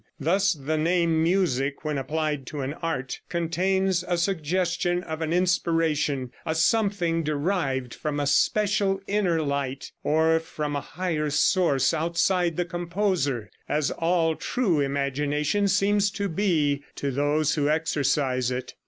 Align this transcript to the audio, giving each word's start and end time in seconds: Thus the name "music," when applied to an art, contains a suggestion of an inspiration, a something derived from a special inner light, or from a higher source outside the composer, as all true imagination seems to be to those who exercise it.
Thus 0.19 0.53
the 0.53 0.79
name 0.79 1.21
"music," 1.21 1.85
when 1.85 1.99
applied 1.99 2.47
to 2.47 2.61
an 2.61 2.73
art, 2.73 3.19
contains 3.29 4.03
a 4.07 4.17
suggestion 4.17 5.03
of 5.03 5.21
an 5.21 5.31
inspiration, 5.31 6.31
a 6.43 6.55
something 6.55 7.21
derived 7.23 7.93
from 7.93 8.19
a 8.19 8.25
special 8.25 8.99
inner 9.05 9.43
light, 9.43 9.91
or 10.03 10.39
from 10.39 10.75
a 10.75 10.81
higher 10.81 11.29
source 11.29 11.93
outside 11.93 12.57
the 12.57 12.65
composer, 12.65 13.51
as 13.69 13.91
all 13.91 14.35
true 14.35 14.79
imagination 14.79 15.67
seems 15.67 16.09
to 16.09 16.27
be 16.27 16.83
to 16.95 17.11
those 17.11 17.53
who 17.53 17.69
exercise 17.69 18.49
it. 18.49 18.73